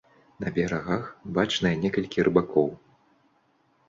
[0.43, 1.03] На берагах
[1.37, 2.67] бачныя некалькі рыбакоў.